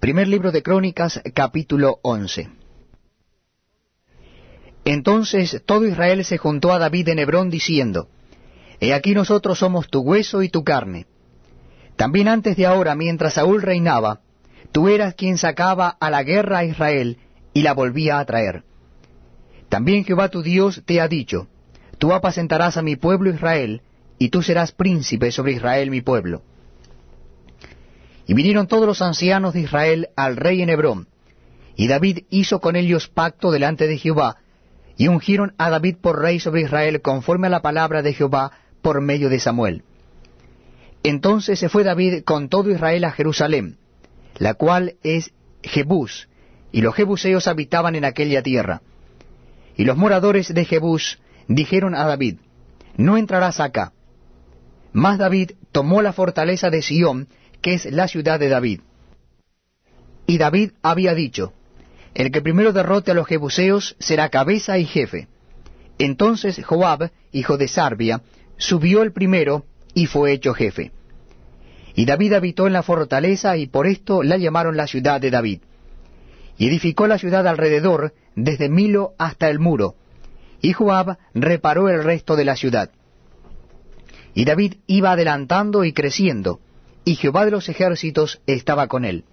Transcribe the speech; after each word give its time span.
Primer 0.00 0.28
libro 0.28 0.50
de 0.50 0.62
Crónicas, 0.62 1.20
capítulo 1.34 1.98
11. 2.00 2.48
Entonces 4.86 5.62
todo 5.66 5.86
Israel 5.86 6.24
se 6.24 6.38
juntó 6.38 6.72
a 6.72 6.78
David 6.78 7.10
en 7.10 7.18
Hebrón 7.18 7.50
diciendo, 7.50 8.08
He 8.80 8.94
aquí 8.94 9.12
nosotros 9.12 9.58
somos 9.58 9.88
tu 9.90 10.00
hueso 10.00 10.42
y 10.42 10.48
tu 10.48 10.64
carne. 10.64 11.06
También 11.96 12.28
antes 12.28 12.56
de 12.56 12.64
ahora, 12.64 12.94
mientras 12.94 13.34
Saúl 13.34 13.60
reinaba, 13.60 14.20
tú 14.72 14.88
eras 14.88 15.14
quien 15.14 15.36
sacaba 15.36 15.90
a 16.00 16.08
la 16.08 16.22
guerra 16.22 16.60
a 16.60 16.64
Israel 16.64 17.18
y 17.52 17.60
la 17.60 17.74
volvía 17.74 18.20
a 18.20 18.24
traer. 18.24 18.64
También 19.68 20.06
Jehová 20.06 20.30
tu 20.30 20.40
Dios 20.40 20.80
te 20.86 21.02
ha 21.02 21.08
dicho, 21.08 21.46
Tú 21.98 22.14
apacentarás 22.14 22.78
a 22.78 22.82
mi 22.82 22.96
pueblo 22.96 23.28
Israel, 23.28 23.82
y 24.18 24.30
tú 24.30 24.40
serás 24.40 24.72
príncipe 24.72 25.30
sobre 25.30 25.52
Israel 25.52 25.90
mi 25.90 26.00
pueblo. 26.00 26.40
Y 28.30 28.34
vinieron 28.34 28.68
todos 28.68 28.86
los 28.86 29.02
ancianos 29.02 29.54
de 29.54 29.62
Israel 29.62 30.10
al 30.14 30.36
rey 30.36 30.62
en 30.62 30.68
Hebrón, 30.68 31.08
y 31.74 31.88
David 31.88 32.26
hizo 32.30 32.60
con 32.60 32.76
ellos 32.76 33.08
pacto 33.08 33.50
delante 33.50 33.88
de 33.88 33.98
Jehová, 33.98 34.36
y 34.96 35.08
ungieron 35.08 35.52
a 35.58 35.68
David 35.68 35.96
por 36.00 36.20
rey 36.20 36.38
sobre 36.38 36.60
Israel 36.60 37.02
conforme 37.02 37.48
a 37.48 37.50
la 37.50 37.60
palabra 37.60 38.02
de 38.02 38.14
Jehová 38.14 38.52
por 38.82 39.00
medio 39.00 39.30
de 39.30 39.40
Samuel. 39.40 39.82
Entonces 41.02 41.58
se 41.58 41.68
fue 41.68 41.82
David 41.82 42.22
con 42.22 42.48
todo 42.48 42.70
Israel 42.70 43.02
a 43.02 43.10
Jerusalén, 43.10 43.78
la 44.38 44.54
cual 44.54 44.94
es 45.02 45.32
Jebús, 45.64 46.28
y 46.70 46.82
los 46.82 46.94
jebuseos 46.94 47.48
habitaban 47.48 47.96
en 47.96 48.04
aquella 48.04 48.44
tierra. 48.44 48.80
Y 49.76 49.82
los 49.82 49.96
moradores 49.96 50.54
de 50.54 50.64
Jebús 50.64 51.18
dijeron 51.48 51.96
a 51.96 52.04
David, 52.04 52.36
No 52.96 53.18
entrarás 53.18 53.58
acá. 53.58 53.92
Mas 54.92 55.18
David 55.18 55.50
tomó 55.72 56.00
la 56.00 56.12
fortaleza 56.12 56.70
de 56.70 56.80
Sión, 56.80 57.26
que 57.62 57.74
es 57.74 57.86
la 57.86 58.08
ciudad 58.08 58.40
de 58.40 58.48
David. 58.48 58.80
Y 60.26 60.38
David 60.38 60.72
había 60.82 61.14
dicho, 61.14 61.52
El 62.14 62.30
que 62.30 62.40
primero 62.40 62.72
derrote 62.72 63.10
a 63.10 63.14
los 63.14 63.26
jebuseos 63.26 63.96
será 63.98 64.28
cabeza 64.28 64.78
y 64.78 64.84
jefe. 64.84 65.28
Entonces 65.98 66.64
Joab, 66.64 67.10
hijo 67.32 67.58
de 67.58 67.68
Sarbia, 67.68 68.22
subió 68.56 69.02
el 69.02 69.12
primero 69.12 69.64
y 69.94 70.06
fue 70.06 70.32
hecho 70.32 70.54
jefe. 70.54 70.92
Y 71.94 72.06
David 72.06 72.34
habitó 72.34 72.66
en 72.66 72.72
la 72.72 72.82
fortaleza 72.82 73.56
y 73.56 73.66
por 73.66 73.86
esto 73.86 74.22
la 74.22 74.36
llamaron 74.36 74.76
la 74.76 74.86
ciudad 74.86 75.20
de 75.20 75.30
David. 75.30 75.60
Y 76.56 76.68
edificó 76.68 77.06
la 77.06 77.18
ciudad 77.18 77.46
alrededor, 77.46 78.14
desde 78.36 78.68
Milo 78.68 79.14
hasta 79.18 79.48
el 79.50 79.58
muro, 79.58 79.96
y 80.60 80.72
Joab 80.72 81.18
reparó 81.34 81.88
el 81.88 82.04
resto 82.04 82.36
de 82.36 82.44
la 82.44 82.56
ciudad. 82.56 82.90
Y 84.34 84.44
David 84.44 84.74
iba 84.86 85.12
adelantando 85.12 85.84
y 85.84 85.92
creciendo, 85.92 86.60
y 87.04 87.14
Jehová 87.14 87.44
de 87.44 87.50
los 87.50 87.68
ejércitos 87.68 88.40
estaba 88.46 88.86
con 88.86 89.04
él. 89.04 89.24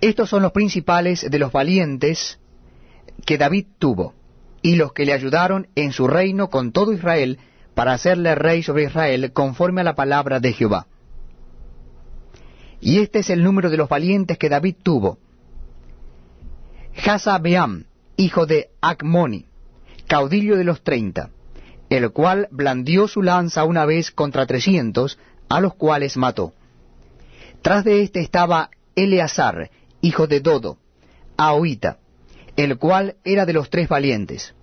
Estos 0.00 0.30
son 0.30 0.42
los 0.42 0.52
principales 0.52 1.30
de 1.30 1.38
los 1.38 1.52
valientes 1.52 2.38
que 3.26 3.36
David 3.36 3.66
tuvo, 3.78 4.14
y 4.62 4.76
los 4.76 4.92
que 4.92 5.04
le 5.04 5.12
ayudaron 5.12 5.68
en 5.74 5.92
su 5.92 6.06
reino 6.06 6.48
con 6.48 6.72
todo 6.72 6.92
Israel, 6.92 7.38
para 7.74 7.92
hacerle 7.92 8.34
rey 8.34 8.62
sobre 8.62 8.84
Israel 8.84 9.32
conforme 9.32 9.80
a 9.80 9.84
la 9.84 9.94
palabra 9.94 10.40
de 10.40 10.52
Jehová. 10.52 10.86
Y 12.80 13.00
este 13.00 13.20
es 13.20 13.30
el 13.30 13.42
número 13.42 13.70
de 13.70 13.76
los 13.76 13.88
valientes 13.88 14.38
que 14.38 14.48
David 14.48 14.76
tuvo. 14.82 15.18
Hazabeam, 17.04 17.84
hijo 18.16 18.46
de 18.46 18.70
Acmoni, 18.80 19.46
caudillo 20.06 20.56
de 20.56 20.64
los 20.64 20.82
treinta, 20.82 21.30
el 21.88 22.10
cual 22.10 22.48
blandió 22.50 23.06
su 23.06 23.22
lanza 23.22 23.64
una 23.64 23.84
vez 23.84 24.10
contra 24.10 24.46
trescientos, 24.46 25.18
a 25.50 25.60
los 25.60 25.74
cuales 25.74 26.16
mató. 26.16 26.54
Tras 27.60 27.84
de 27.84 28.02
éste 28.02 28.20
estaba 28.20 28.70
Eleazar, 28.94 29.70
hijo 30.00 30.26
de 30.26 30.40
Dodo, 30.40 30.78
Ahoita, 31.36 31.98
el 32.56 32.78
cual 32.78 33.16
era 33.24 33.44
de 33.44 33.52
los 33.52 33.68
tres 33.68 33.88
valientes. 33.88 34.54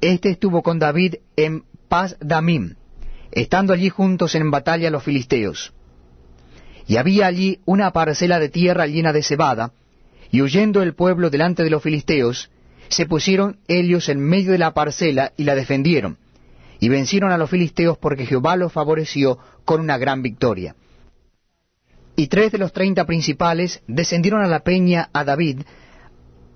Este 0.00 0.30
estuvo 0.30 0.62
con 0.62 0.78
David 0.78 1.16
en 1.36 1.64
Paz 1.88 2.16
Damim, 2.20 2.74
estando 3.30 3.72
allí 3.72 3.90
juntos 3.90 4.34
en 4.34 4.50
batalla 4.50 4.90
los 4.90 5.04
filisteos. 5.04 5.72
Y 6.86 6.96
había 6.96 7.26
allí 7.26 7.60
una 7.66 7.92
parcela 7.92 8.40
de 8.40 8.48
tierra 8.48 8.86
llena 8.86 9.12
de 9.12 9.22
cebada, 9.22 9.72
y 10.30 10.40
huyendo 10.40 10.82
el 10.82 10.94
pueblo 10.94 11.28
delante 11.28 11.62
de 11.62 11.70
los 11.70 11.82
filisteos, 11.82 12.50
se 12.88 13.06
pusieron 13.06 13.58
ellos 13.68 14.08
en 14.08 14.20
medio 14.20 14.52
de 14.52 14.58
la 14.58 14.72
parcela 14.72 15.32
y 15.36 15.44
la 15.44 15.54
defendieron, 15.54 16.16
y 16.82 16.88
vencieron 16.88 17.30
a 17.30 17.38
los 17.38 17.48
filisteos 17.48 17.96
porque 17.96 18.26
Jehová 18.26 18.56
los 18.56 18.72
favoreció 18.72 19.38
con 19.64 19.80
una 19.80 19.98
gran 19.98 20.20
victoria. 20.20 20.74
Y 22.16 22.26
tres 22.26 22.50
de 22.50 22.58
los 22.58 22.72
treinta 22.72 23.06
principales 23.06 23.84
descendieron 23.86 24.42
a 24.42 24.48
la 24.48 24.64
peña 24.64 25.08
a 25.12 25.22
David, 25.22 25.60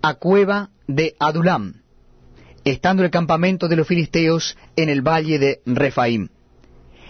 a 0.02 0.14
cueva 0.14 0.70
de 0.88 1.14
Adulam, 1.20 1.74
estando 2.64 3.04
el 3.04 3.12
campamento 3.12 3.68
de 3.68 3.76
los 3.76 3.86
filisteos 3.86 4.58
en 4.74 4.88
el 4.88 5.00
valle 5.00 5.38
de 5.38 5.60
Refaim. 5.64 6.30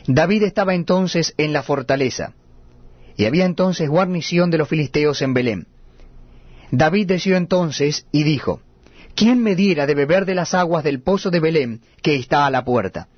David 0.06 0.42
estaba 0.42 0.74
entonces 0.74 1.32
en 1.38 1.54
la 1.54 1.62
fortaleza, 1.62 2.34
y 3.16 3.24
había 3.24 3.46
entonces 3.46 3.88
guarnición 3.88 4.50
de 4.50 4.58
los 4.58 4.68
filisteos 4.68 5.22
en 5.22 5.32
Belén. 5.32 5.68
David 6.70 7.06
deseó 7.06 7.38
entonces 7.38 8.06
y 8.12 8.24
dijo, 8.24 8.60
¿quién 9.16 9.42
me 9.42 9.56
diera 9.56 9.86
de 9.86 9.94
beber 9.94 10.26
de 10.26 10.36
las 10.36 10.54
aguas 10.54 10.84
del 10.84 11.00
pozo 11.00 11.30
de 11.30 11.40
Belén 11.40 11.80
que 12.02 12.14
está 12.14 12.46
a 12.46 12.50
la 12.50 12.64
puerta? 12.64 13.08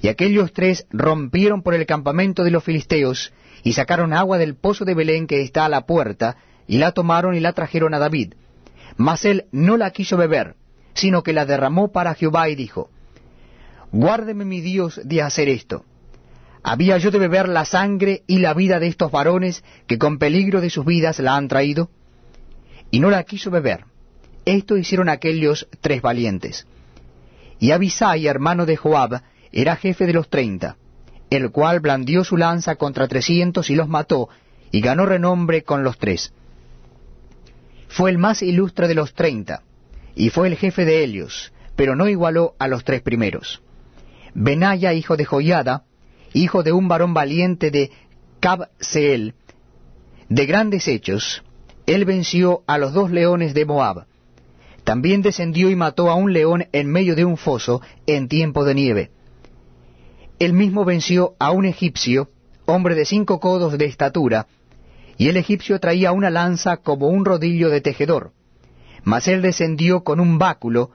Y 0.00 0.08
aquellos 0.08 0.52
tres 0.52 0.86
rompieron 0.90 1.62
por 1.62 1.74
el 1.74 1.86
campamento 1.86 2.42
de 2.42 2.50
los 2.50 2.64
filisteos 2.64 3.32
y 3.62 3.74
sacaron 3.74 4.12
agua 4.12 4.38
del 4.38 4.56
pozo 4.56 4.84
de 4.84 4.94
Belén 4.94 5.28
que 5.28 5.42
está 5.42 5.66
a 5.66 5.68
la 5.68 5.82
puerta, 5.82 6.36
y 6.66 6.78
la 6.78 6.90
tomaron 6.92 7.36
y 7.36 7.40
la 7.40 7.52
trajeron 7.52 7.94
a 7.94 8.00
David. 8.00 8.34
Mas 8.96 9.24
él 9.24 9.44
no 9.52 9.76
la 9.76 9.90
quiso 9.90 10.16
beber, 10.16 10.56
sino 10.94 11.22
que 11.22 11.32
la 11.32 11.46
derramó 11.46 11.92
para 11.92 12.14
Jehová 12.14 12.48
y 12.48 12.56
dijo, 12.56 12.90
Guárdeme 13.92 14.44
mi 14.44 14.60
Dios 14.60 15.00
de 15.04 15.22
hacer 15.22 15.48
esto. 15.48 15.84
¿Había 16.64 16.96
yo 16.98 17.10
de 17.10 17.18
beber 17.18 17.48
la 17.48 17.64
sangre 17.64 18.22
y 18.26 18.38
la 18.38 18.54
vida 18.54 18.80
de 18.80 18.86
estos 18.86 19.12
varones 19.12 19.62
que 19.86 19.98
con 19.98 20.18
peligro 20.18 20.60
de 20.60 20.70
sus 20.70 20.84
vidas 20.84 21.18
la 21.18 21.36
han 21.36 21.48
traído? 21.48 21.90
Y 22.90 23.00
no 23.00 23.10
la 23.10 23.22
quiso 23.24 23.50
beber. 23.50 23.84
Esto 24.44 24.76
hicieron 24.76 25.08
aquellos 25.08 25.68
tres 25.80 26.02
valientes. 26.02 26.66
Y 27.58 27.70
Abisai, 27.70 28.26
hermano 28.26 28.66
de 28.66 28.76
Joab, 28.76 29.22
era 29.52 29.76
jefe 29.76 30.06
de 30.06 30.12
los 30.12 30.28
treinta, 30.28 30.76
el 31.30 31.50
cual 31.50 31.80
blandió 31.80 32.24
su 32.24 32.36
lanza 32.36 32.76
contra 32.76 33.08
trescientos 33.08 33.70
y 33.70 33.76
los 33.76 33.88
mató, 33.88 34.28
y 34.70 34.80
ganó 34.80 35.06
renombre 35.06 35.62
con 35.62 35.84
los 35.84 35.98
tres. 35.98 36.32
Fue 37.88 38.10
el 38.10 38.18
más 38.18 38.42
ilustre 38.42 38.88
de 38.88 38.94
los 38.94 39.14
treinta, 39.14 39.62
y 40.14 40.30
fue 40.30 40.48
el 40.48 40.56
jefe 40.56 40.84
de 40.84 41.04
ellos, 41.04 41.52
pero 41.76 41.94
no 41.94 42.08
igualó 42.08 42.54
a 42.58 42.66
los 42.68 42.84
tres 42.84 43.02
primeros. 43.02 43.62
Benaya, 44.34 44.92
hijo 44.94 45.16
de 45.16 45.24
Joiada, 45.24 45.84
hijo 46.32 46.62
de 46.62 46.72
un 46.72 46.88
varón 46.88 47.14
valiente 47.14 47.70
de 47.70 47.90
Cabseel, 48.40 49.34
de 50.28 50.46
grandes 50.46 50.88
hechos, 50.88 51.44
él 51.86 52.04
venció 52.04 52.62
a 52.66 52.78
los 52.78 52.92
dos 52.92 53.10
leones 53.10 53.54
de 53.54 53.66
Moab. 53.66 54.06
También 54.84 55.22
descendió 55.22 55.70
y 55.70 55.76
mató 55.76 56.10
a 56.10 56.14
un 56.14 56.32
león 56.32 56.66
en 56.72 56.90
medio 56.90 57.14
de 57.14 57.24
un 57.24 57.36
foso 57.36 57.80
en 58.06 58.28
tiempo 58.28 58.64
de 58.64 58.74
nieve. 58.74 59.10
Él 60.38 60.52
mismo 60.52 60.84
venció 60.84 61.34
a 61.38 61.52
un 61.52 61.64
egipcio, 61.66 62.30
hombre 62.66 62.94
de 62.94 63.04
cinco 63.04 63.38
codos 63.38 63.78
de 63.78 63.84
estatura, 63.84 64.48
y 65.16 65.28
el 65.28 65.36
egipcio 65.36 65.78
traía 65.78 66.10
una 66.10 66.30
lanza 66.30 66.78
como 66.78 67.08
un 67.08 67.24
rodillo 67.24 67.68
de 67.68 67.80
tejedor. 67.80 68.32
Mas 69.04 69.28
él 69.28 69.40
descendió 69.42 70.02
con 70.02 70.18
un 70.18 70.38
báculo 70.38 70.90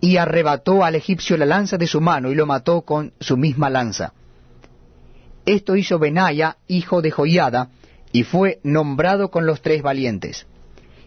y 0.00 0.16
arrebató 0.16 0.84
al 0.84 0.94
egipcio 0.94 1.36
la 1.36 1.46
lanza 1.46 1.76
de 1.76 1.86
su 1.86 2.00
mano 2.00 2.30
y 2.32 2.34
lo 2.34 2.46
mató 2.46 2.82
con 2.82 3.12
su 3.20 3.36
misma 3.36 3.70
lanza. 3.70 4.12
Esto 5.46 5.76
hizo 5.76 5.98
Benaya, 5.98 6.58
hijo 6.66 7.00
de 7.00 7.10
Joiada, 7.10 7.70
y 8.12 8.24
fue 8.24 8.60
nombrado 8.62 9.30
con 9.30 9.46
los 9.46 9.62
tres 9.62 9.82
valientes, 9.82 10.46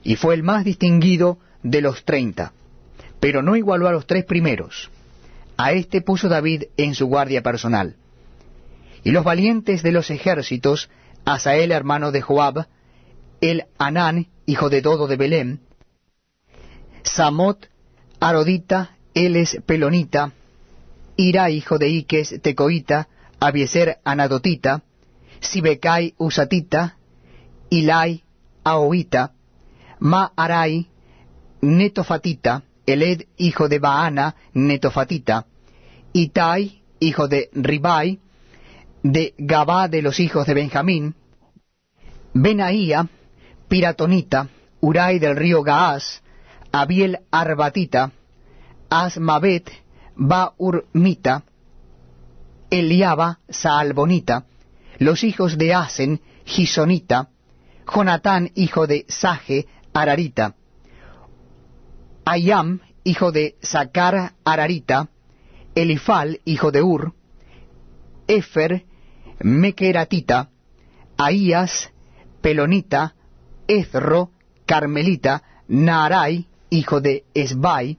y 0.04 0.16
fue 0.16 0.36
el 0.36 0.44
más 0.44 0.64
distinguido 0.66 1.38
de 1.64 1.82
los 1.82 2.04
treinta, 2.04 2.54
pero 3.20 3.42
no 3.42 3.56
igualó 3.56 3.88
a 3.88 3.92
los 3.92 4.08
tres 4.08 4.26
primeros. 4.26 4.90
A 5.58 5.74
éste 5.74 6.02
puso 6.02 6.28
David 6.28 6.64
en 6.78 6.96
su 6.96 7.08
guardia 7.08 7.44
personal. 7.44 7.96
Y 9.04 9.12
los 9.12 9.24
valientes 9.24 9.84
de 9.84 9.92
los 9.92 10.10
ejércitos, 10.10 10.90
Asael 11.26 11.72
hermano 11.72 12.12
de 12.12 12.22
Joab, 12.22 12.68
el 13.42 13.66
Anán, 13.78 14.28
hijo 14.46 14.70
de 14.70 14.82
Dodo 14.82 15.08
de 15.08 15.18
Belén, 15.18 15.62
Samot, 17.04 17.70
Arodita, 18.20 18.98
Eles 19.14 19.60
Pelonita, 19.66 20.32
Ira, 21.16 21.50
hijo 21.50 21.78
de 21.78 21.90
Iques 21.90 22.42
Tecoita, 22.42 23.08
Abieser 23.40 24.00
Anadotita, 24.04 24.84
Sibekai 25.40 26.14
Usatita, 26.18 26.98
Ilai 27.70 28.24
Aoita, 28.64 29.34
Maarai 30.00 30.91
Netofatita, 31.62 32.64
Eled 32.86 33.28
hijo 33.38 33.70
de 33.70 33.80
Baana 33.80 34.36
Netofatita, 34.54 35.46
Itai 36.14 36.82
hijo 37.00 37.28
de 37.28 37.50
Ribai, 37.54 38.20
de 39.04 39.34
Gabá 39.38 39.88
de 39.88 40.02
los 40.02 40.20
hijos 40.20 40.46
de 40.46 40.54
Benjamín, 40.54 41.16
Benaía, 42.34 43.08
Piratonita, 43.68 44.50
Uray 44.80 45.20
del 45.20 45.36
río 45.36 45.64
Gaás, 45.64 46.22
Abiel 46.72 47.20
Arbatita, 47.32 48.12
Asmabet, 48.90 49.70
Baurmita, 50.16 51.44
Eliaba, 52.70 53.40
Saalbonita, 53.50 54.46
los 55.00 55.24
hijos 55.24 55.58
de 55.58 55.74
Asen, 55.74 56.22
Gisonita, 56.46 57.30
Jonatán, 57.94 58.52
hijo 58.56 58.88
de 58.88 59.06
Saje, 59.10 59.68
Ararita, 59.94 60.56
Ayam, 62.26 62.82
hijo 63.04 63.32
de 63.32 63.56
Sacar, 63.62 64.34
Ararita, 64.44 65.10
Elifal, 65.76 66.40
hijo 66.46 66.72
de 66.72 66.82
Ur, 66.82 67.14
Efer, 68.28 68.86
Mequeratita, 69.40 70.50
Ahías, 71.18 71.92
Pelonita, 72.42 73.16
Ezro, 73.68 74.32
Carmelita, 74.66 75.44
Naarai, 75.68 76.48
hijo 76.70 77.02
de 77.02 77.26
Esbai, 77.34 77.98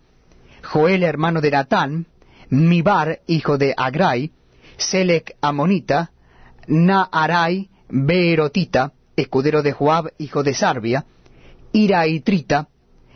Joel, 0.62 1.02
hermano 1.02 1.40
de 1.40 1.50
Natán, 1.50 2.06
Mibar, 2.48 3.20
hijo 3.26 3.58
de 3.58 3.74
Agrai, 3.76 4.30
Selec, 4.76 5.36
Amonita, 5.40 6.12
Naarai, 6.66 7.70
Beerotita, 7.88 8.92
escudero 9.16 9.62
de 9.62 9.72
Joab, 9.72 10.12
hijo 10.18 10.42
de 10.42 10.54
Sarbia, 10.54 11.04
Ira 11.72 12.06
y 12.06 12.20
Trita, 12.20 12.68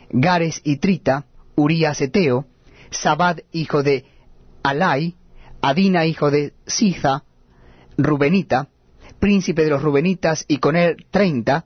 Gares 0.09 0.61
y 0.63 0.77
Trita, 0.77 1.25
Urías 1.55 2.01
Eteo, 2.01 2.45
Sabad, 2.89 3.39
hijo 3.51 3.83
de 3.83 4.05
Alai, 4.63 5.15
Adina, 5.61 6.05
hijo 6.05 6.31
de 6.31 6.53
Siza, 6.65 7.23
Rubenita, 7.97 8.69
príncipe 9.19 9.63
de 9.63 9.71
los 9.71 9.81
Rubenitas, 9.81 10.45
y 10.47 10.57
con 10.57 10.75
él 10.75 11.05
treinta, 11.09 11.65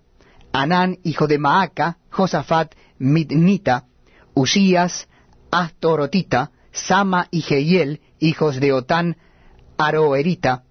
Anán, 0.54 1.00
hijo 1.04 1.28
de 1.28 1.38
Maaca, 1.38 1.98
Josafat, 2.10 2.74
Midnita, 2.98 3.86
Usías, 4.34 5.08
Astorotita, 5.52 6.52
Sama 6.72 7.28
y 7.32 7.42
Jehiel, 7.42 8.02
hijos 8.20 8.60
de 8.60 8.72
Otán, 8.74 9.18
Aroerita, 9.78 10.64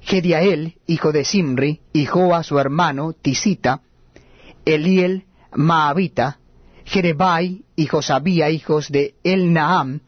Gediael, 0.00 0.78
hijo 0.86 1.12
de 1.12 1.24
Simri, 1.24 1.80
y 1.92 2.06
Joa 2.06 2.42
su 2.42 2.58
hermano, 2.58 3.12
Tisita, 3.12 3.82
Eliel, 4.64 5.26
Maabita, 5.54 6.39
Jerebai 6.90 7.62
y 7.76 7.86
Josabía, 7.86 8.50
hijos 8.50 8.90
de 8.90 9.14
El 9.22 9.52
Naam, 9.52 10.00